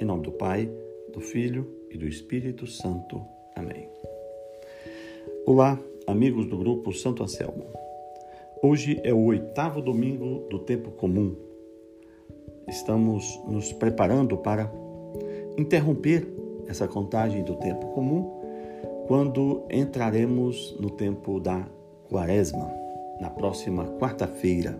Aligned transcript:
Em 0.00 0.04
nome 0.04 0.22
do 0.22 0.30
Pai, 0.30 0.70
do 1.12 1.20
Filho 1.20 1.66
e 1.90 1.98
do 1.98 2.06
Espírito 2.06 2.68
Santo. 2.68 3.20
Amém. 3.56 3.88
Olá, 5.44 5.76
amigos 6.06 6.46
do 6.46 6.56
grupo 6.56 6.92
Santo 6.92 7.24
Anselmo. 7.24 7.64
Hoje 8.62 9.00
é 9.02 9.12
o 9.12 9.24
oitavo 9.24 9.82
domingo 9.82 10.46
do 10.48 10.60
tempo 10.60 10.92
comum. 10.92 11.34
Estamos 12.68 13.40
nos 13.48 13.72
preparando 13.72 14.36
para 14.36 14.70
interromper 15.58 16.28
essa 16.68 16.86
contagem 16.86 17.42
do 17.42 17.56
tempo 17.56 17.88
comum 17.88 18.38
quando 19.08 19.64
entraremos 19.68 20.76
no 20.78 20.90
tempo 20.90 21.40
da 21.40 21.68
Quaresma, 22.08 22.70
na 23.20 23.30
próxima 23.30 23.84
quarta-feira. 23.98 24.78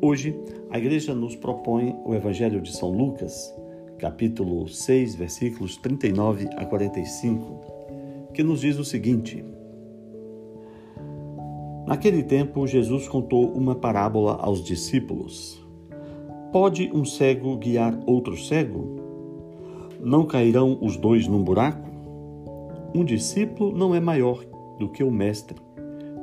Hoje, 0.00 0.36
a 0.68 0.78
igreja 0.78 1.14
nos 1.14 1.36
propõe 1.36 1.94
o 2.04 2.12
Evangelho 2.12 2.60
de 2.60 2.74
São 2.74 2.90
Lucas, 2.90 3.54
capítulo 4.02 4.66
6, 4.66 5.14
versículos 5.14 5.76
39 5.76 6.48
a 6.56 6.64
45, 6.64 8.32
que 8.34 8.42
nos 8.42 8.60
diz 8.60 8.76
o 8.76 8.84
seguinte: 8.84 9.44
Naquele 11.86 12.24
tempo, 12.24 12.66
Jesus 12.66 13.06
contou 13.06 13.52
uma 13.52 13.76
parábola 13.76 14.38
aos 14.40 14.64
discípulos. 14.64 15.64
Pode 16.50 16.90
um 16.92 17.04
cego 17.04 17.56
guiar 17.56 17.96
outro 18.04 18.36
cego? 18.36 18.96
Não 20.00 20.26
cairão 20.26 20.76
os 20.82 20.96
dois 20.96 21.28
num 21.28 21.44
buraco? 21.44 21.88
Um 22.92 23.04
discípulo 23.04 23.70
não 23.70 23.94
é 23.94 24.00
maior 24.00 24.44
do 24.80 24.88
que 24.88 25.04
o 25.04 25.12
mestre. 25.12 25.60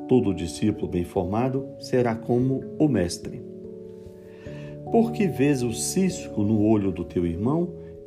Todo 0.10 0.34
discípulo 0.34 0.90
bem 0.90 1.06
formado 1.06 1.66
será 1.80 2.14
como 2.14 2.62
o 2.78 2.90
mestre. 2.90 3.42
Porque 4.92 5.28
vês 5.28 5.62
o 5.62 5.72
cisco 5.72 6.42
no 6.42 6.66
olho 6.66 6.92
do 6.92 7.06
teu 7.06 7.26
irmão 7.26 7.79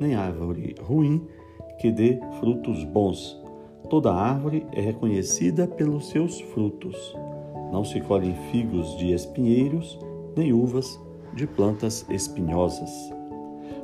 nem 0.00 0.14
árvore 0.14 0.74
ruim 0.80 1.26
que 1.78 1.90
dê 1.90 2.18
frutos 2.38 2.84
bons. 2.84 3.40
Toda 3.88 4.12
árvore 4.12 4.66
é 4.72 4.80
reconhecida 4.80 5.66
pelos 5.66 6.08
seus 6.08 6.40
frutos. 6.40 7.14
Não 7.72 7.84
se 7.84 8.00
colhem 8.00 8.34
figos 8.50 8.96
de 8.96 9.12
espinheiros, 9.12 9.98
nem 10.36 10.52
uvas 10.52 11.00
de 11.34 11.46
plantas 11.46 12.06
espinhosas. 12.08 12.90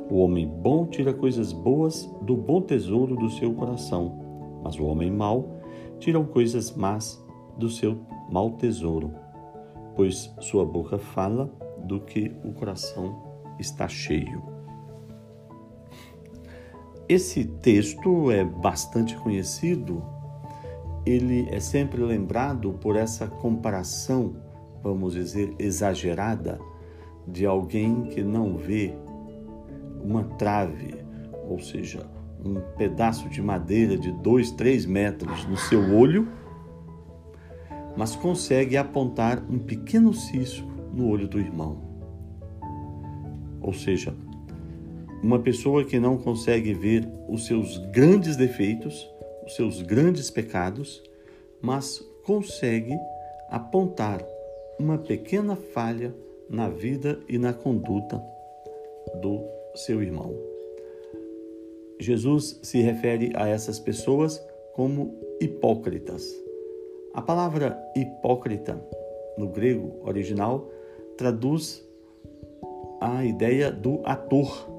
O 0.09 0.19
homem 0.19 0.47
bom 0.47 0.85
tira 0.85 1.13
coisas 1.13 1.51
boas 1.51 2.09
do 2.21 2.35
bom 2.35 2.61
tesouro 2.61 3.15
do 3.15 3.29
seu 3.29 3.53
coração, 3.53 4.59
mas 4.63 4.79
o 4.79 4.85
homem 4.85 5.11
mau 5.11 5.59
tira 5.99 6.19
coisas 6.23 6.75
más 6.75 7.23
do 7.57 7.69
seu 7.69 7.97
mau 8.31 8.51
tesouro, 8.51 9.13
pois 9.95 10.33
sua 10.39 10.65
boca 10.65 10.97
fala 10.97 11.51
do 11.83 11.99
que 11.99 12.31
o 12.43 12.51
coração 12.53 13.21
está 13.59 13.87
cheio. 13.87 14.58
Esse 17.09 17.43
texto 17.43 18.29
é 18.29 18.43
bastante 18.43 19.17
conhecido, 19.17 20.03
ele 21.03 21.47
é 21.49 21.59
sempre 21.59 22.03
lembrado 22.03 22.71
por 22.73 22.95
essa 22.95 23.25
comparação, 23.25 24.35
vamos 24.83 25.13
dizer, 25.13 25.55
exagerada, 25.57 26.59
de 27.27 27.47
alguém 27.47 28.03
que 28.03 28.21
não 28.21 28.55
vê 28.57 28.93
uma 30.03 30.23
trave, 30.23 31.03
ou 31.49 31.57
seja, 31.57 32.07
um 32.45 32.61
pedaço 32.77 33.27
de 33.27 33.41
madeira 33.41 33.97
de 33.97 34.11
dois, 34.11 34.51
três 34.51 34.85
metros 34.85 35.47
no 35.47 35.57
seu 35.57 35.95
olho, 35.95 36.27
mas 37.97 38.15
consegue 38.15 38.77
apontar 38.77 39.43
um 39.49 39.57
pequeno 39.57 40.13
cisco 40.13 40.67
no 40.93 41.07
olho 41.07 41.27
do 41.27 41.39
irmão. 41.39 41.81
Ou 43.59 43.73
seja, 43.73 44.15
uma 45.21 45.39
pessoa 45.39 45.83
que 45.83 45.99
não 45.99 46.17
consegue 46.17 46.73
ver 46.73 47.07
os 47.27 47.45
seus 47.45 47.77
grandes 47.91 48.35
defeitos, 48.35 49.09
os 49.45 49.55
seus 49.55 49.81
grandes 49.81 50.29
pecados, 50.29 51.03
mas 51.61 51.99
consegue 52.25 52.95
apontar 53.49 54.25
uma 54.79 54.97
pequena 54.97 55.55
falha 55.55 56.13
na 56.49 56.69
vida 56.69 57.19
e 57.27 57.37
na 57.37 57.53
conduta 57.53 58.21
do 59.21 59.43
seu 59.75 60.01
irmão. 60.01 60.33
Jesus 61.99 62.59
se 62.63 62.79
refere 62.81 63.31
a 63.35 63.47
essas 63.47 63.77
pessoas 63.77 64.41
como 64.73 65.13
hipócritas. 65.41 66.25
A 67.13 67.21
palavra 67.21 67.77
hipócrita 67.95 68.81
no 69.37 69.49
grego 69.49 69.99
original 70.05 70.69
traduz 71.17 71.85
a 73.01 73.25
ideia 73.25 73.71
do 73.71 74.01
ator. 74.05 74.78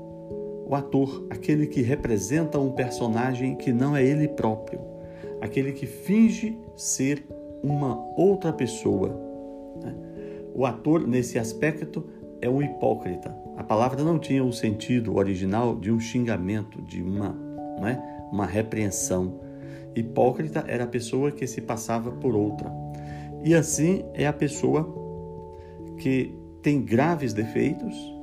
O 0.70 0.74
ator, 0.76 1.26
aquele 1.28 1.66
que 1.66 1.82
representa 1.82 2.56
um 2.56 2.70
personagem 2.70 3.56
que 3.56 3.72
não 3.72 3.96
é 3.96 4.04
ele 4.04 4.28
próprio, 4.28 4.78
aquele 5.40 5.72
que 5.72 5.84
finge 5.84 6.56
ser 6.76 7.26
uma 7.60 7.98
outra 8.16 8.52
pessoa. 8.52 9.08
Né? 9.82 9.92
O 10.54 10.64
ator, 10.64 11.08
nesse 11.08 11.40
aspecto, 11.40 12.06
é 12.40 12.48
um 12.48 12.62
hipócrita. 12.62 13.36
A 13.56 13.64
palavra 13.64 14.04
não 14.04 14.16
tinha 14.16 14.44
o 14.44 14.52
sentido 14.52 15.16
original 15.16 15.74
de 15.74 15.90
um 15.90 15.98
xingamento, 15.98 16.80
de 16.82 17.02
uma, 17.02 17.30
não 17.76 17.88
é? 17.88 18.28
uma 18.30 18.46
repreensão. 18.46 19.40
Hipócrita 19.96 20.64
era 20.68 20.84
a 20.84 20.86
pessoa 20.86 21.32
que 21.32 21.48
se 21.48 21.60
passava 21.60 22.12
por 22.12 22.36
outra. 22.36 22.72
E 23.42 23.56
assim 23.56 24.04
é 24.14 24.24
a 24.24 24.32
pessoa 24.32 24.88
que 25.98 26.32
tem 26.62 26.80
graves 26.80 27.32
defeitos, 27.32 28.19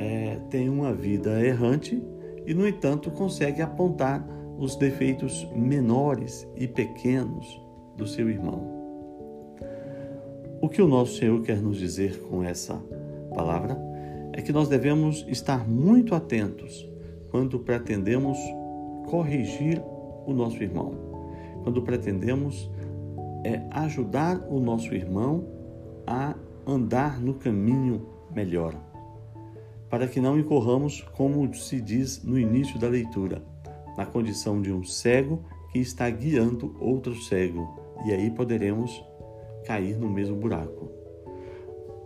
é, 0.00 0.38
tem 0.48 0.70
uma 0.70 0.94
vida 0.94 1.44
errante 1.44 2.02
e, 2.46 2.54
no 2.54 2.66
entanto, 2.66 3.10
consegue 3.10 3.60
apontar 3.60 4.26
os 4.58 4.74
defeitos 4.74 5.46
menores 5.54 6.48
e 6.56 6.66
pequenos 6.66 7.60
do 7.98 8.06
seu 8.06 8.30
irmão. 8.30 8.80
O 10.62 10.70
que 10.70 10.80
o 10.80 10.88
nosso 10.88 11.18
Senhor 11.18 11.42
quer 11.42 11.60
nos 11.60 11.76
dizer 11.76 12.18
com 12.22 12.42
essa 12.42 12.82
palavra 13.34 13.78
é 14.32 14.40
que 14.40 14.52
nós 14.52 14.68
devemos 14.68 15.26
estar 15.28 15.68
muito 15.68 16.14
atentos 16.14 16.88
quando 17.30 17.58
pretendemos 17.58 18.38
corrigir 19.06 19.82
o 20.26 20.32
nosso 20.32 20.62
irmão, 20.62 20.94
quando 21.62 21.82
pretendemos 21.82 22.70
é, 23.44 23.60
ajudar 23.70 24.40
o 24.48 24.60
nosso 24.60 24.94
irmão 24.94 25.46
a 26.06 26.34
andar 26.66 27.20
no 27.20 27.34
caminho 27.34 28.06
melhor, 28.34 28.74
para 29.90 30.06
que 30.06 30.20
não 30.20 30.38
incorramos, 30.38 31.02
como 31.16 31.52
se 31.52 31.80
diz 31.80 32.22
no 32.22 32.38
início 32.38 32.78
da 32.78 32.88
leitura, 32.88 33.42
na 33.98 34.06
condição 34.06 34.62
de 34.62 34.72
um 34.72 34.84
cego 34.84 35.44
que 35.72 35.80
está 35.80 36.08
guiando 36.08 36.76
outro 36.80 37.14
cego, 37.14 37.68
e 38.06 38.12
aí 38.12 38.30
poderemos 38.30 39.04
cair 39.66 39.98
no 39.98 40.08
mesmo 40.08 40.36
buraco. 40.36 40.88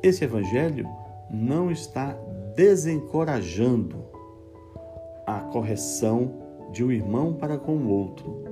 Esse 0.02 0.24
evangelho 0.24 0.88
não 1.30 1.70
está 1.70 2.16
desencorajando 2.56 4.04
a 5.26 5.40
correção 5.40 6.42
de 6.72 6.82
um 6.84 6.90
irmão 6.90 7.34
para 7.34 7.58
com 7.58 7.76
o 7.76 7.88
outro, 7.88 8.44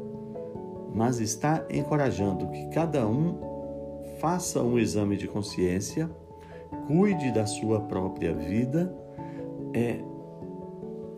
mas 0.95 1.21
está 1.21 1.65
encorajando 1.71 2.49
que 2.49 2.69
cada 2.69 3.07
um 3.07 3.39
faça 4.19 4.63
um 4.63 4.79
exame 4.79 5.17
de 5.17 5.27
consciência, 5.27 6.09
cuide 6.87 7.33
da 7.33 7.47
sua 7.47 7.81
própria 7.81 8.33
vida, 8.33 8.95
é, 9.75 10.01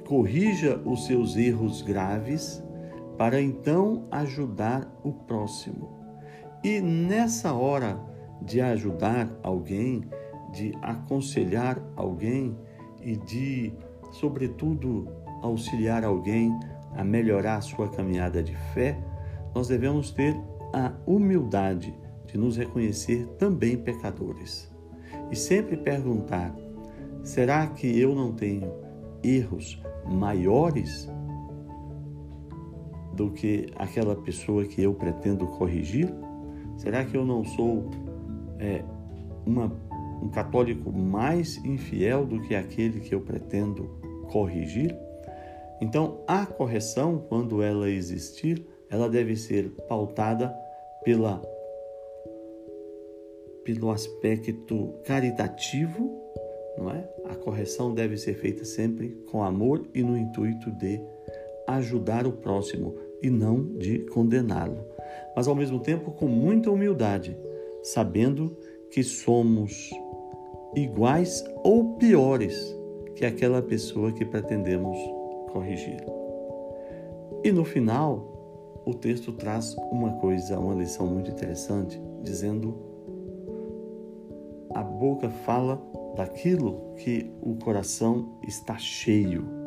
corrija 0.06 0.80
os 0.84 1.06
seus 1.06 1.36
erros 1.36 1.82
graves, 1.82 2.62
para 3.16 3.40
então 3.40 4.06
ajudar 4.10 4.90
o 5.02 5.12
próximo. 5.12 5.88
E 6.62 6.80
nessa 6.80 7.52
hora 7.52 7.98
de 8.42 8.60
ajudar 8.60 9.30
alguém, 9.42 10.04
de 10.52 10.72
aconselhar 10.82 11.80
alguém 11.96 12.56
e 13.02 13.16
de, 13.16 13.72
sobretudo, 14.12 15.08
auxiliar 15.42 16.04
alguém 16.04 16.58
a 16.96 17.04
melhorar 17.04 17.56
a 17.56 17.60
sua 17.60 17.88
caminhada 17.88 18.42
de 18.42 18.54
fé, 18.72 18.98
nós 19.54 19.68
devemos 19.68 20.10
ter 20.10 20.34
a 20.72 20.92
humildade 21.06 21.94
de 22.26 22.38
nos 22.38 22.56
reconhecer 22.56 23.26
também 23.38 23.76
pecadores. 23.76 24.72
E 25.30 25.36
sempre 25.36 25.76
perguntar: 25.76 26.54
será 27.24 27.66
que 27.66 27.98
eu 27.98 28.14
não 28.14 28.32
tenho 28.32 28.70
erros 29.22 29.82
maiores 30.06 31.08
do 33.14 33.30
que 33.30 33.66
aquela 33.76 34.14
pessoa 34.14 34.64
que 34.64 34.82
eu 34.82 34.94
pretendo 34.94 35.46
corrigir? 35.46 36.12
Será 36.76 37.04
que 37.04 37.16
eu 37.16 37.24
não 37.24 37.44
sou 37.44 37.90
é, 38.58 38.84
uma, 39.46 39.72
um 40.22 40.28
católico 40.28 40.92
mais 40.92 41.56
infiel 41.64 42.26
do 42.26 42.40
que 42.40 42.54
aquele 42.54 43.00
que 43.00 43.14
eu 43.14 43.20
pretendo 43.20 43.84
corrigir? 44.30 44.94
Então, 45.80 46.22
a 46.26 46.46
correção, 46.46 47.24
quando 47.28 47.62
ela 47.62 47.88
existir, 47.88 48.66
ela 48.90 49.08
deve 49.08 49.36
ser 49.36 49.70
pautada 49.88 50.54
pela 51.04 51.42
pelo 53.64 53.90
aspecto 53.90 54.94
caritativo, 55.04 56.22
não 56.76 56.90
é? 56.90 57.13
A 57.34 57.36
correção 57.36 57.92
deve 57.92 58.16
ser 58.16 58.34
feita 58.34 58.64
sempre 58.64 59.08
com 59.28 59.42
amor 59.42 59.88
e 59.92 60.04
no 60.04 60.16
intuito 60.16 60.70
de 60.70 61.00
ajudar 61.66 62.28
o 62.28 62.32
próximo 62.32 62.94
e 63.20 63.28
não 63.28 63.76
de 63.76 63.98
condená-lo, 64.06 64.78
mas 65.34 65.48
ao 65.48 65.54
mesmo 65.56 65.80
tempo 65.80 66.12
com 66.12 66.28
muita 66.28 66.70
humildade, 66.70 67.36
sabendo 67.82 68.56
que 68.88 69.02
somos 69.02 69.90
iguais 70.76 71.44
ou 71.64 71.96
piores 71.96 72.72
que 73.16 73.26
aquela 73.26 73.60
pessoa 73.60 74.12
que 74.12 74.24
pretendemos 74.24 74.96
corrigir. 75.50 76.04
E 77.42 77.50
no 77.50 77.64
final, 77.64 78.80
o 78.86 78.94
texto 78.94 79.32
traz 79.32 79.74
uma 79.90 80.12
coisa, 80.20 80.60
uma 80.60 80.74
lição 80.74 81.08
muito 81.08 81.32
interessante, 81.32 82.00
dizendo: 82.22 82.78
a 84.72 84.84
boca 84.84 85.28
fala 85.28 85.82
daquilo 86.14 86.94
que 86.96 87.30
o 87.40 87.56
coração 87.56 88.38
está 88.46 88.78
cheio 88.78 89.64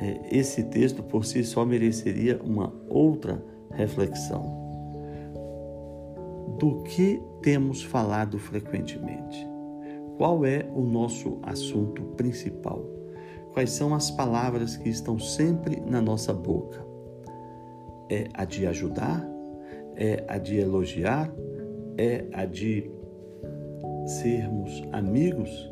é, 0.00 0.20
esse 0.30 0.62
texto 0.62 1.02
por 1.02 1.24
si 1.24 1.42
só 1.42 1.64
mereceria 1.64 2.40
uma 2.42 2.72
outra 2.88 3.42
reflexão. 3.72 4.56
Do 6.58 6.82
que 6.84 7.20
temos 7.42 7.82
falado 7.82 8.38
frequentemente? 8.38 9.46
Qual 10.16 10.44
é 10.44 10.68
o 10.74 10.82
nosso 10.82 11.38
assunto 11.42 12.02
principal? 12.16 12.84
Quais 13.52 13.70
são 13.70 13.94
as 13.94 14.10
palavras 14.10 14.76
que 14.76 14.88
estão 14.88 15.18
sempre 15.18 15.80
na 15.80 16.00
nossa 16.00 16.32
boca? 16.32 16.84
É 18.08 18.28
a 18.34 18.44
de 18.44 18.66
ajudar? 18.66 19.26
É 19.96 20.24
a 20.28 20.38
de 20.38 20.58
elogiar? 20.58 21.32
É 21.96 22.24
a 22.32 22.44
de 22.44 22.90
sermos 24.08 24.82
amigos? 24.92 25.70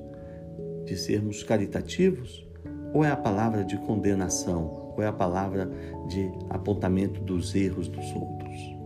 De 0.85 0.97
sermos 0.97 1.43
caritativos? 1.43 2.47
Ou 2.93 3.05
é 3.05 3.11
a 3.11 3.17
palavra 3.17 3.65
de 3.65 3.77
condenação? 3.79 4.93
Ou 4.97 5.03
é 5.03 5.07
a 5.07 5.13
palavra 5.13 5.71
de 6.09 6.31
apontamento 6.51 7.21
dos 7.21 7.55
erros 7.55 7.89
dos 7.89 8.13
outros? 8.15 8.77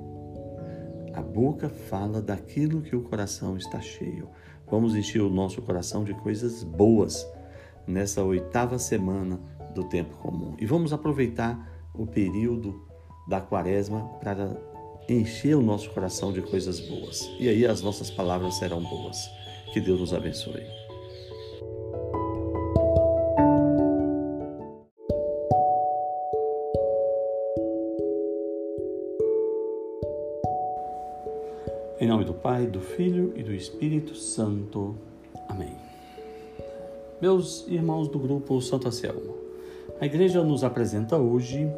A 1.12 1.20
boca 1.20 1.68
fala 1.68 2.22
daquilo 2.22 2.80
que 2.80 2.94
o 2.94 3.02
coração 3.02 3.56
está 3.56 3.80
cheio. 3.80 4.28
Vamos 4.70 4.94
encher 4.94 5.20
o 5.20 5.28
nosso 5.28 5.60
coração 5.60 6.04
de 6.04 6.14
coisas 6.14 6.62
boas 6.62 7.26
nessa 7.86 8.22
oitava 8.22 8.78
semana 8.78 9.40
do 9.74 9.84
tempo 9.84 10.16
comum. 10.18 10.54
E 10.58 10.66
vamos 10.66 10.92
aproveitar 10.92 11.68
o 11.92 12.06
período 12.06 12.86
da 13.28 13.40
quaresma 13.40 14.08
para 14.20 14.56
encher 15.12 15.56
o 15.56 15.62
nosso 15.62 15.90
coração 15.90 16.32
de 16.32 16.40
coisas 16.40 16.78
boas. 16.80 17.28
E 17.38 17.48
aí 17.48 17.66
as 17.66 17.82
nossas 17.82 18.10
palavras 18.10 18.54
serão 18.58 18.82
boas. 18.82 19.30
Que 19.72 19.80
Deus 19.80 20.00
nos 20.00 20.14
abençoe. 20.14 20.64
Em 32.00 32.06
nome 32.06 32.24
do 32.24 32.32
Pai, 32.32 32.66
do 32.66 32.80
Filho 32.80 33.32
e 33.36 33.42
do 33.42 33.52
Espírito 33.52 34.14
Santo. 34.14 34.96
Amém. 35.48 35.76
Meus 37.20 37.66
irmãos 37.68 38.08
do 38.08 38.18
grupo 38.18 38.60
Santo 38.62 38.88
Anselmo, 38.88 39.36
a 40.00 40.06
igreja 40.06 40.42
nos 40.42 40.64
apresenta 40.64 41.18
hoje 41.18 41.70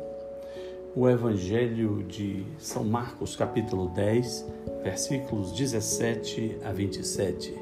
o 0.94 1.08
Evangelho 1.08 2.04
de 2.06 2.44
São 2.58 2.84
Marcos, 2.84 3.34
capítulo 3.34 3.88
10, 3.88 4.46
versículos 4.84 5.52
17 5.52 6.58
a 6.62 6.70
27, 6.70 7.54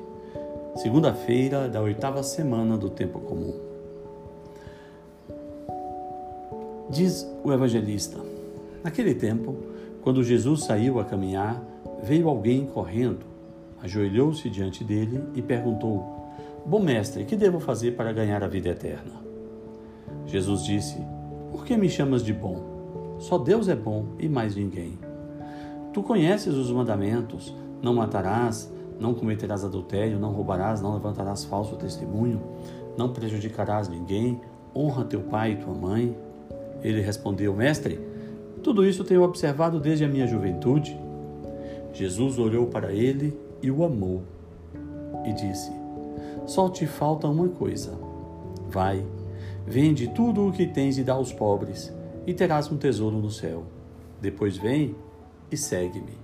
segunda-feira 0.75 1.69
da 1.69 1.81
oitava 1.81 2.25
semana 2.25 2.77
do 2.77 2.91
tempo 2.91 3.21
comum. 3.21 3.55
Diz 6.91 7.25
o 7.45 7.53
evangelista: 7.53 8.19
Naquele 8.83 9.15
tempo, 9.15 9.55
quando 10.03 10.25
Jesus 10.25 10.65
saiu 10.65 10.99
a 10.99 11.05
caminhar, 11.05 11.63
veio 12.03 12.29
alguém 12.29 12.67
correndo, 12.67 13.25
ajoelhou-se 13.81 14.51
diante 14.51 14.83
dele 14.83 15.23
e 15.37 15.41
perguntou: 15.41 16.33
Bom 16.67 16.81
mestre, 16.81 17.25
que 17.25 17.37
devo 17.37 17.61
fazer 17.61 17.93
para 17.93 18.13
ganhar 18.13 18.43
a 18.43 18.49
vida 18.49 18.71
eterna? 18.71 19.23
Jesus 20.27 20.65
disse: 20.65 20.99
Por 21.53 21.65
que 21.65 21.77
me 21.77 21.89
chamas 21.89 22.25
de 22.25 22.33
bom? 22.33 22.80
Só 23.21 23.37
Deus 23.37 23.69
é 23.69 23.77
bom 23.77 24.07
e 24.19 24.29
mais 24.29 24.57
ninguém. 24.57 24.99
Tu 25.93 26.03
conheces 26.03 26.55
os 26.55 26.73
mandamentos: 26.73 27.55
não 27.83 27.95
matarás, 27.95 28.73
não 28.99 29.13
cometerás 29.13 29.63
adultério, 29.63 30.19
não 30.19 30.33
roubarás, 30.33 30.81
não 30.81 30.95
levantarás 30.95 31.45
falso 31.45 31.77
testemunho, 31.77 32.41
não 32.97 33.13
prejudicarás 33.13 33.89
ninguém, 33.89 34.41
honra 34.75 35.05
teu 35.05 35.21
pai 35.21 35.53
e 35.53 35.57
tua 35.57 35.75
mãe. 35.75 36.17
Ele 36.83 37.03
respondeu: 37.03 37.55
Mestre, 37.55 38.01
tudo 38.63 38.87
isso 38.87 39.05
tenho 39.05 39.23
observado 39.23 39.79
desde 39.79 40.05
a 40.05 40.09
minha 40.09 40.27
juventude. 40.27 40.99
Jesus 41.93 42.39
olhou 42.39 42.69
para 42.69 42.91
ele 42.91 43.39
e 43.63 43.71
o 43.71 43.85
amou 43.85 44.23
e 45.27 45.33
disse: 45.35 45.71
Só 46.47 46.71
te 46.71 46.87
falta 46.87 47.29
uma 47.29 47.49
coisa. 47.49 47.93
Vai, 48.71 49.05
vende 49.67 50.09
tudo 50.09 50.49
o 50.49 50.53
que 50.53 50.67
tens 50.67 50.97
e 50.97 51.03
dá 51.03 51.13
aos 51.13 51.33
pobres, 51.33 51.93
e 52.27 52.35
terás 52.35 52.71
um 52.71 52.77
tesouro 52.77 53.17
no 53.17 53.31
céu. 53.31 53.65
Depois 54.21 54.57
vem 54.57 54.95
e 55.51 55.57
segue-me. 55.57 56.19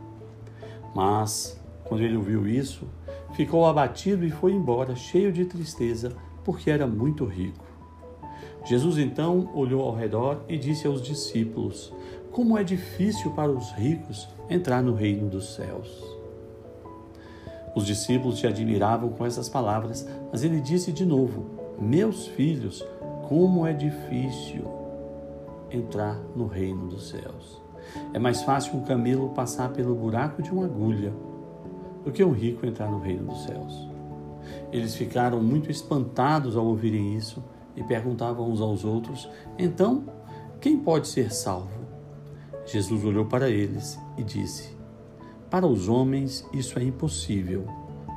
Mas, 0.95 1.61
quando 1.85 2.03
ele 2.03 2.17
ouviu 2.17 2.47
isso, 2.47 2.87
ficou 3.35 3.67
abatido 3.67 4.25
e 4.25 4.31
foi 4.31 4.53
embora, 4.53 4.95
cheio 4.95 5.33
de 5.33 5.45
tristeza, 5.45 6.15
porque 6.45 6.71
era 6.71 6.87
muito 6.87 7.25
rico. 7.25 7.65
Jesus 8.65 8.99
então 8.99 9.51
olhou 9.55 9.83
ao 9.83 9.95
redor 9.95 10.43
e 10.49 10.59
disse 10.59 10.87
aos 10.87 11.01
discípulos: 11.01 11.93
Como 12.33 12.59
é 12.59 12.65
difícil 12.65 13.31
para 13.33 13.51
os 13.51 13.71
ricos 13.73 14.29
entrar 14.49 14.83
no 14.83 14.95
reino 14.95 15.29
dos 15.29 15.55
céus. 15.55 16.05
Os 17.75 17.85
discípulos 17.85 18.41
se 18.41 18.47
admiravam 18.47 19.11
com 19.11 19.27
essas 19.27 19.49
palavras, 19.49 20.09
mas 20.33 20.43
ele 20.43 20.61
disse 20.61 20.93
de 20.93 21.05
novo: 21.05 21.47
Meus 21.79 22.27
filhos, 22.27 22.85
como 23.29 23.67
é 23.67 23.73
difícil 23.73 24.86
entrar 25.71 26.19
no 26.35 26.47
reino 26.47 26.87
dos 26.89 27.09
céus. 27.09 27.61
É 28.13 28.19
mais 28.19 28.43
fácil 28.43 28.77
um 28.77 28.83
camelo 28.83 29.31
passar 29.31 29.71
pelo 29.73 29.95
buraco 29.95 30.43
de 30.43 30.51
uma 30.51 30.65
agulha 30.65 31.13
do 32.05 32.13
que 32.13 32.25
um 32.25 32.33
rico 32.33 32.67
entrar 32.67 32.91
no 32.91 32.99
reino 32.99 33.25
dos 33.25 33.45
céus. 33.45 33.89
Eles 34.73 34.95
ficaram 34.95 35.43
muito 35.43 35.71
espantados 35.71 36.57
ao 36.57 36.65
ouvirem 36.67 37.17
isso 37.17 37.43
e 37.75 37.83
perguntavam 37.83 38.51
uns 38.51 38.61
aos 38.61 38.85
outros: 38.85 39.29
Então, 39.59 40.05
quem 40.61 40.79
pode 40.79 41.09
ser 41.09 41.33
salvo? 41.33 41.87
Jesus 42.65 43.05
olhou 43.05 43.27
para 43.27 43.49
eles 43.49 43.99
e 44.17 44.23
disse: 44.23 44.77
Para 45.51 45.67
os 45.67 45.89
homens 45.89 46.47
isso 46.53 46.79
é 46.79 46.83
impossível, 46.83 47.67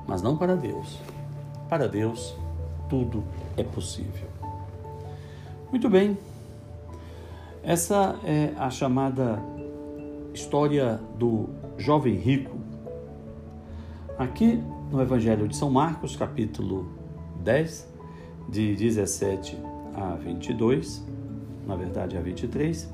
mas 0.07 0.21
não 0.21 0.37
para 0.37 0.55
Deus. 0.55 0.99
Para 1.67 1.87
Deus 1.87 2.35
tudo 2.89 3.23
é 3.55 3.63
possível. 3.63 4.27
Muito 5.71 5.87
bem, 5.87 6.17
essa 7.63 8.19
é 8.23 8.53
a 8.57 8.69
chamada 8.69 9.41
história 10.33 10.99
do 11.17 11.49
jovem 11.77 12.15
rico. 12.15 12.57
Aqui 14.17 14.61
no 14.91 15.01
Evangelho 15.01 15.47
de 15.47 15.55
São 15.55 15.69
Marcos, 15.69 16.15
capítulo 16.15 16.87
10, 17.43 17.87
de 18.49 18.75
17 18.75 19.57
a 19.93 20.15
22, 20.15 21.05
na 21.67 21.75
verdade 21.75 22.17
a 22.17 22.21
23, 22.21 22.89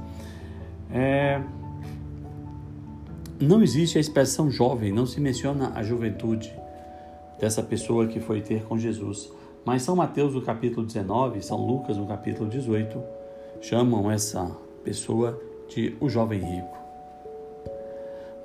é, 0.92 1.42
não 3.40 3.62
existe 3.62 3.98
a 3.98 4.02
expressão 4.02 4.50
jovem, 4.50 4.92
não 4.92 5.06
se 5.06 5.20
menciona 5.20 5.72
a 5.76 5.84
juventude 5.84 6.54
dessa 7.40 7.62
pessoa 7.62 8.08
que 8.08 8.20
foi 8.20 8.42
ter 8.42 8.64
com 8.64 8.78
Jesus. 8.78 9.32
Mas 9.64 9.82
São 9.82 9.96
Mateus, 9.96 10.34
no 10.34 10.42
capítulo 10.42 10.86
19, 10.86 11.42
São 11.42 11.58
Lucas, 11.58 11.98
no 11.98 12.06
capítulo 12.06 12.50
18, 12.50 13.15
chamam 13.62 14.12
essa 14.12 14.50
pessoa 14.84 15.40
de 15.68 15.96
o 16.00 16.10
jovem 16.10 16.40
rico. 16.40 16.78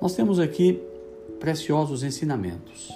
Nós 0.01 0.15
temos 0.15 0.39
aqui 0.39 0.81
preciosos 1.39 2.03
ensinamentos. 2.03 2.91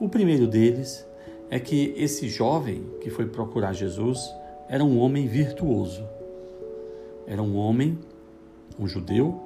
O 0.00 0.08
primeiro 0.08 0.46
deles 0.46 1.06
é 1.50 1.60
que 1.60 1.94
esse 1.96 2.28
jovem 2.28 2.84
que 3.00 3.10
foi 3.10 3.26
procurar 3.26 3.72
Jesus 3.72 4.18
era 4.68 4.82
um 4.82 4.98
homem 4.98 5.26
virtuoso. 5.26 6.02
Era 7.26 7.42
um 7.42 7.56
homem 7.56 7.98
um 8.78 8.86
judeu 8.88 9.40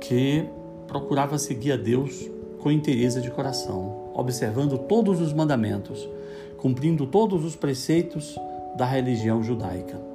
que 0.00 0.44
procurava 0.86 1.38
seguir 1.38 1.72
a 1.72 1.76
Deus 1.76 2.30
com 2.60 2.70
interesse 2.70 3.20
de 3.20 3.30
coração, 3.30 4.12
observando 4.14 4.78
todos 4.78 5.20
os 5.20 5.32
mandamentos, 5.32 6.08
cumprindo 6.56 7.06
todos 7.06 7.44
os 7.44 7.56
preceitos 7.56 8.38
da 8.76 8.86
religião 8.86 9.42
judaica. 9.42 10.13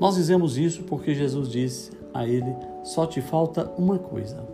Nós 0.00 0.16
dizemos 0.16 0.56
isso 0.58 0.82
porque 0.84 1.14
Jesus 1.14 1.48
disse 1.48 1.90
a 2.12 2.26
ele: 2.26 2.54
só 2.84 3.06
te 3.06 3.20
falta 3.20 3.70
uma 3.78 3.98
coisa. 3.98 4.46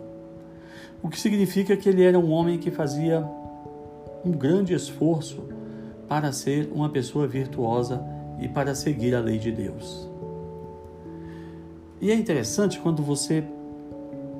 O 1.01 1.09
que 1.09 1.19
significa 1.19 1.75
que 1.75 1.89
ele 1.89 2.03
era 2.03 2.17
um 2.17 2.31
homem 2.31 2.57
que 2.57 2.71
fazia 2.71 3.27
um 4.25 4.31
grande 4.31 4.73
esforço 4.73 5.43
para 6.07 6.31
ser 6.31 6.71
uma 6.73 6.89
pessoa 6.89 7.27
virtuosa 7.27 8.03
e 8.39 8.47
para 8.47 8.73
seguir 8.73 9.15
a 9.15 9.19
lei 9.19 9.37
de 9.37 9.51
Deus. 9.51 10.09
E 11.99 12.11
é 12.11 12.15
interessante 12.15 12.79
quando 12.79 13.01
você 13.01 13.43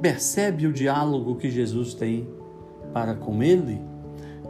percebe 0.02 0.68
o 0.68 0.74
diálogo 0.74 1.36
que 1.36 1.50
Jesus 1.50 1.94
tem 1.94 2.28
para 2.94 3.16
com 3.16 3.42
ele, 3.42 3.80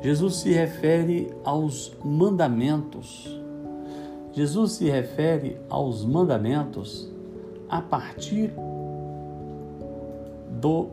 Jesus 0.01 0.37
se 0.37 0.51
refere 0.51 1.31
aos 1.43 1.95
mandamentos. 2.03 3.39
Jesus 4.33 4.73
se 4.73 4.89
refere 4.89 5.57
aos 5.69 6.03
mandamentos 6.03 7.07
a 7.69 7.79
partir 7.81 8.51
do 10.59 10.89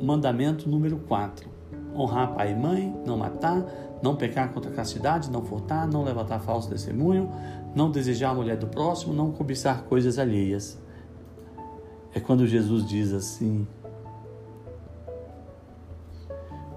mandamento 0.00 0.68
número 0.68 0.98
4. 0.98 1.48
Honrar 1.96 2.34
pai 2.34 2.52
e 2.52 2.54
mãe, 2.54 2.94
não 3.04 3.16
matar, 3.16 3.64
não 4.00 4.14
pecar 4.14 4.52
contra 4.52 4.70
a 4.70 4.74
castidade, 4.74 5.30
não 5.30 5.42
furtar, 5.42 5.88
não 5.88 6.04
levantar 6.04 6.38
falso 6.38 6.68
testemunho, 6.68 7.30
não 7.74 7.90
desejar 7.90 8.30
a 8.30 8.34
mulher 8.34 8.56
do 8.56 8.68
próximo, 8.68 9.12
não 9.12 9.32
cobiçar 9.32 9.82
coisas 9.84 10.18
alheias. 10.18 10.78
É 12.14 12.20
quando 12.20 12.46
Jesus 12.46 12.86
diz 12.86 13.12
assim: 13.12 13.66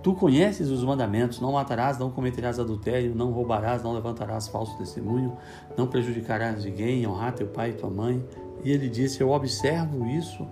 Tu 0.07 0.13
conheces 0.13 0.69
os 0.69 0.85
mandamentos: 0.85 1.41
não 1.41 1.51
matarás, 1.51 1.99
não 1.99 2.09
cometerás 2.09 2.57
adultério, 2.57 3.13
não 3.13 3.33
roubarás, 3.33 3.83
não 3.83 3.91
levantarás 3.91 4.47
falso 4.47 4.77
testemunho, 4.77 5.35
não 5.75 5.85
prejudicarás 5.85 6.63
ninguém, 6.63 7.05
honrar 7.05 7.33
teu 7.33 7.45
pai 7.45 7.71
e 7.71 7.73
tua 7.73 7.89
mãe. 7.89 8.23
E 8.63 8.71
ele 8.71 8.87
disse: 8.87 9.19
Eu 9.19 9.31
observo 9.31 10.05
isso 10.05 10.47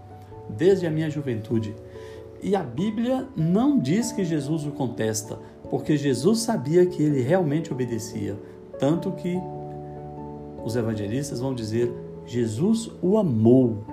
desde 0.49 0.85
a 0.85 0.91
minha 0.91 1.09
juventude. 1.09 1.73
E 2.43 2.53
a 2.53 2.61
Bíblia 2.61 3.29
não 3.33 3.79
diz 3.79 4.11
que 4.11 4.25
Jesus 4.25 4.65
o 4.65 4.71
contesta, 4.71 5.39
porque 5.69 5.95
Jesus 5.95 6.39
sabia 6.39 6.85
que 6.85 7.01
ele 7.01 7.21
realmente 7.21 7.71
obedecia, 7.71 8.37
tanto 8.77 9.09
que 9.13 9.39
os 10.65 10.75
evangelistas 10.75 11.39
vão 11.39 11.55
dizer: 11.55 11.93
Jesus 12.25 12.91
o 13.01 13.17
amou 13.17 13.85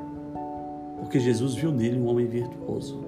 porque 0.99 1.21
Jesus 1.21 1.55
viu 1.55 1.71
nele 1.71 2.01
um 2.01 2.09
homem 2.09 2.27
virtuoso. 2.27 3.05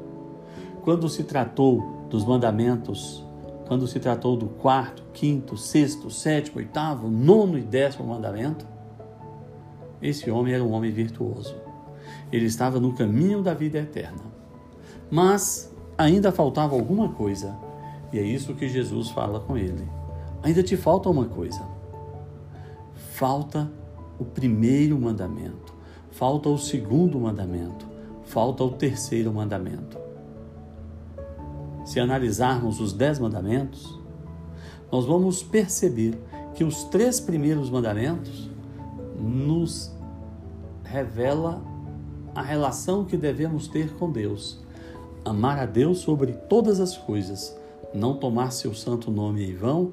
Quando 0.85 1.09
se 1.09 1.25
tratou 1.25 2.04
dos 2.15 2.25
mandamentos, 2.25 3.25
quando 3.67 3.89
se 3.89 3.99
tratou 3.99 4.37
do 4.37 4.47
quarto, 4.47 5.03
quinto, 5.13 5.57
sexto, 5.57 6.13
sétimo, 6.13 6.59
oitavo, 6.59 7.09
nono 7.09 7.59
e 7.59 7.63
décimo 7.63 8.07
mandamento, 8.07 8.65
esse 10.01 10.31
homem 10.31 10.55
era 10.55 10.63
um 10.63 10.71
homem 10.71 10.93
virtuoso. 10.93 11.57
Ele 12.31 12.45
estava 12.45 12.79
no 12.79 12.93
caminho 12.93 13.43
da 13.43 13.53
vida 13.53 13.79
eterna. 13.79 14.23
Mas 15.11 15.75
ainda 15.99 16.31
faltava 16.31 16.77
alguma 16.77 17.09
coisa, 17.09 17.59
e 18.13 18.19
é 18.21 18.23
isso 18.23 18.55
que 18.55 18.69
Jesus 18.69 19.11
fala 19.11 19.41
com 19.41 19.57
ele. 19.57 19.89
Ainda 20.41 20.63
te 20.63 20.77
falta 20.77 21.11
uma 21.11 21.25
coisa. 21.25 21.67
Falta 22.95 23.69
o 24.21 24.25
primeiro 24.25 24.97
mandamento 25.01 25.75
falta 26.15 26.49
o 26.49 26.57
segundo 26.57 27.19
mandamento, 27.19 27.87
falta 28.23 28.63
o 28.63 28.71
terceiro 28.71 29.33
mandamento. 29.33 29.99
Se 31.85 32.01
analisarmos 32.01 32.81
os 32.81 32.93
dez 32.93 33.19
mandamentos, 33.19 33.99
nós 34.91 35.05
vamos 35.05 35.43
perceber 35.43 36.19
que 36.55 36.65
os 36.65 36.85
três 36.85 37.21
primeiros 37.21 37.69
mandamentos 37.69 38.51
nos 39.19 39.93
revela 40.83 41.63
a 42.35 42.43
relação 42.43 43.05
que 43.05 43.17
devemos 43.17 43.69
ter 43.69 43.93
com 43.95 44.11
Deus. 44.11 44.61
Amar 45.25 45.59
a 45.59 45.67
Deus 45.67 45.99
sobre 45.99 46.33
todas 46.33 46.81
as 46.81 46.97
coisas, 46.97 47.57
não 47.93 48.17
tomar 48.17 48.51
seu 48.51 48.75
santo 48.75 49.11
nome 49.11 49.45
em 49.51 49.55
vão 49.55 49.93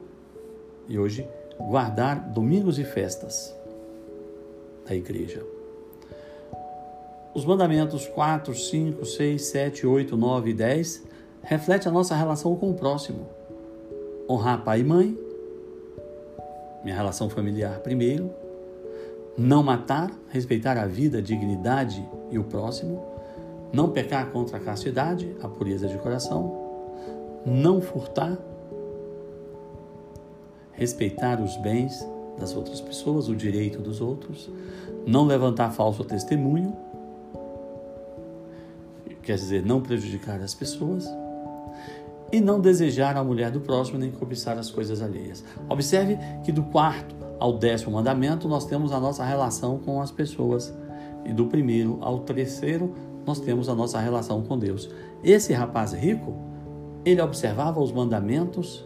e 0.88 0.98
hoje 0.98 1.28
guardar 1.58 2.30
domingos 2.30 2.80
e 2.80 2.84
festas 2.84 3.54
da 4.86 4.96
igreja. 4.96 5.46
Os 7.34 7.46
mandamentos 7.46 8.08
4, 8.08 8.54
5, 8.54 9.06
6, 9.06 9.42
7, 9.42 9.88
8, 9.88 10.18
9 10.18 10.50
e 10.50 10.54
10 10.54 11.11
refletem 11.44 11.90
a 11.90 11.94
nossa 11.94 12.16
relação 12.16 12.56
com 12.56 12.72
o 12.72 12.74
próximo. 12.74 13.28
Honrar 14.30 14.64
pai 14.64 14.82
e 14.82 14.84
mãe, 14.84 15.18
minha 16.84 16.96
relação 16.96 17.30
familiar 17.30 17.80
primeiro. 17.80 18.32
Não 19.38 19.64
matar, 19.64 20.12
respeitar 20.30 20.78
a 20.78 20.86
vida, 20.86 21.20
a 21.20 21.22
dignidade 21.22 22.08
e 22.30 22.38
o 22.38 22.44
próximo. 22.44 23.04
Não 23.72 23.90
pecar 23.90 24.30
contra 24.32 24.58
a 24.58 24.60
castidade, 24.60 25.36
a 25.42 25.48
pureza 25.48 25.88
de 25.88 25.98
coração. 25.98 26.60
Não 27.46 27.82
furtar. 27.82 28.38
Respeitar 30.74 31.42
os 31.42 31.56
bens 31.58 32.06
das 32.38 32.56
outras 32.56 32.82
pessoas, 32.82 33.30
o 33.30 33.36
direito 33.36 33.80
dos 33.80 34.02
outros. 34.02 34.50
Não 35.06 35.26
levantar 35.26 35.72
falso 35.72 36.04
testemunho 36.04 36.76
quer 39.22 39.36
dizer, 39.36 39.66
não 39.66 39.82
prejudicar 39.82 40.42
as 40.42 40.54
pessoas, 40.54 41.08
e 42.32 42.40
não 42.40 42.60
desejar 42.60 43.18
a 43.18 43.24
mulher 43.24 43.52
do 43.52 43.60
próximo 43.60 43.98
nem 44.00 44.12
cobiçar 44.12 44.58
as 44.58 44.70
coisas 44.70 45.02
alheias. 45.02 45.44
Observe 45.70 46.18
que 46.44 46.52
do 46.52 46.64
quarto 46.64 47.16
ao 47.40 47.58
décimo 47.58 47.92
mandamento 47.92 48.48
nós 48.48 48.66
temos 48.66 48.92
a 48.92 49.00
nossa 49.00 49.24
relação 49.24 49.78
com 49.80 50.02
as 50.02 50.12
pessoas, 50.12 50.74
e 51.26 51.34
do 51.34 51.48
primeiro 51.48 51.98
ao 52.02 52.20
terceiro 52.20 52.94
nós 53.26 53.40
temos 53.40 53.70
a 53.70 53.76
nossa 53.76 54.00
relação 54.00 54.42
com 54.42 54.58
Deus. 54.58 54.90
Esse 55.24 55.54
rapaz 55.54 55.94
rico, 55.94 56.36
ele 57.06 57.22
observava 57.22 57.80
os 57.80 57.92
mandamentos 57.92 58.84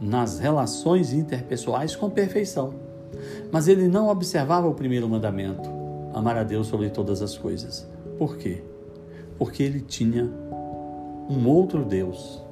nas 0.00 0.38
relações 0.38 1.12
interpessoais 1.12 1.96
com 1.96 2.08
perfeição. 2.08 2.74
Mas 3.50 3.66
ele 3.66 3.88
não 3.88 4.08
observava 4.08 4.68
o 4.68 4.74
primeiro 4.74 5.08
mandamento, 5.08 5.68
amar 6.14 6.36
a 6.36 6.44
Deus 6.44 6.68
sobre 6.68 6.90
todas 6.90 7.20
as 7.22 7.36
coisas. 7.36 7.88
Por 8.16 8.36
quê? 8.36 8.62
porque 9.40 9.62
ele 9.62 9.80
tinha 9.80 10.30
um 11.30 11.48
outro 11.48 11.84
Deus. 11.84 12.42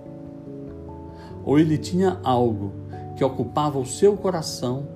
Ou 1.44 1.58
ele 1.58 1.76
tinha 1.76 2.20
algo 2.22 2.72
que 3.16 3.24
ocupava 3.24 3.78
o 3.78 3.86
seu 3.86 4.16
coração 4.16 4.86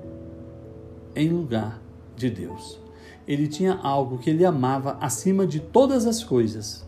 em 1.17 1.29
lugar 1.29 1.83
de 2.15 2.31
Deus. 2.31 2.79
Ele 3.27 3.49
tinha 3.49 3.75
algo 3.75 4.19
que 4.19 4.31
ele 4.31 4.45
amava 4.45 4.97
acima 5.01 5.47
de 5.47 5.61
todas 5.61 6.07
as 6.07 6.23
coisas 6.23 6.87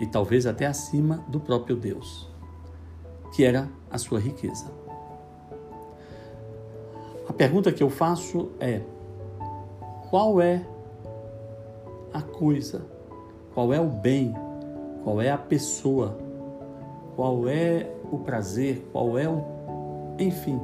e 0.00 0.06
talvez 0.06 0.46
até 0.46 0.66
acima 0.66 1.24
do 1.28 1.38
próprio 1.38 1.76
Deus, 1.76 2.28
que 3.34 3.44
era 3.44 3.68
a 3.90 3.98
sua 3.98 4.18
riqueza. 4.18 4.66
A 7.28 7.32
pergunta 7.32 7.72
que 7.72 7.82
eu 7.82 7.90
faço 7.90 8.50
é: 8.58 8.82
qual 10.10 10.40
é 10.40 10.66
a 12.12 12.22
coisa 12.22 12.94
qual 13.54 13.72
é 13.72 13.80
o 13.80 13.88
bem, 13.88 14.34
qual 15.04 15.20
é 15.20 15.30
a 15.30 15.36
pessoa, 15.36 16.18
qual 17.14 17.46
é 17.46 17.94
o 18.10 18.18
prazer, 18.18 18.88
qual 18.90 19.18
é 19.18 19.28
o. 19.28 19.44
Enfim, 20.18 20.58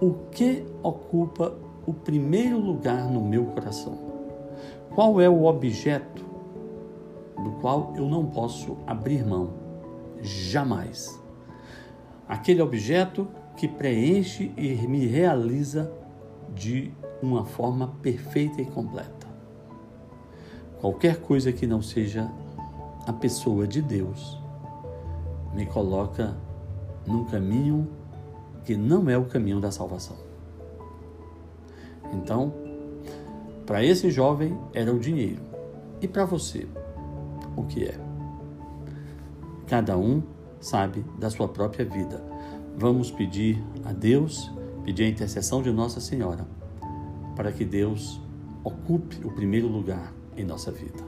o 0.00 0.14
que 0.30 0.64
ocupa 0.82 1.54
o 1.86 1.92
primeiro 1.92 2.58
lugar 2.58 3.10
no 3.10 3.20
meu 3.20 3.44
coração? 3.46 3.98
Qual 4.94 5.20
é 5.20 5.28
o 5.28 5.44
objeto 5.44 6.24
do 7.44 7.50
qual 7.60 7.92
eu 7.96 8.08
não 8.08 8.26
posso 8.26 8.78
abrir 8.86 9.24
mão? 9.24 9.50
Jamais. 10.22 11.22
Aquele 12.26 12.62
objeto 12.62 13.28
que 13.56 13.68
preenche 13.68 14.52
e 14.56 14.74
me 14.86 15.06
realiza 15.06 15.92
de 16.54 16.92
uma 17.22 17.44
forma 17.44 17.94
perfeita 18.02 18.62
e 18.62 18.66
completa. 18.66 19.26
Qualquer 20.80 21.20
coisa 21.20 21.52
que 21.52 21.66
não 21.66 21.82
seja 21.82 22.30
a 23.08 23.12
pessoa 23.14 23.66
de 23.66 23.80
Deus 23.80 24.38
me 25.54 25.64
coloca 25.64 26.36
num 27.06 27.24
caminho 27.24 27.88
que 28.66 28.76
não 28.76 29.08
é 29.08 29.16
o 29.16 29.24
caminho 29.24 29.58
da 29.60 29.70
salvação. 29.70 30.14
Então, 32.12 32.52
para 33.64 33.82
esse 33.82 34.10
jovem 34.10 34.58
era 34.74 34.92
o 34.92 34.98
dinheiro. 34.98 35.40
E 36.02 36.06
para 36.06 36.26
você, 36.26 36.68
o 37.56 37.64
que 37.64 37.86
é? 37.86 37.98
Cada 39.66 39.96
um 39.96 40.22
sabe 40.60 41.02
da 41.18 41.30
sua 41.30 41.48
própria 41.48 41.86
vida. 41.86 42.22
Vamos 42.76 43.10
pedir 43.10 43.64
a 43.86 43.92
Deus, 43.94 44.52
pedir 44.84 45.04
a 45.04 45.08
intercessão 45.08 45.62
de 45.62 45.72
Nossa 45.72 45.98
Senhora, 45.98 46.46
para 47.34 47.50
que 47.52 47.64
Deus 47.64 48.20
ocupe 48.62 49.26
o 49.26 49.30
primeiro 49.30 49.66
lugar 49.66 50.12
em 50.36 50.44
nossa 50.44 50.70
vida. 50.70 51.07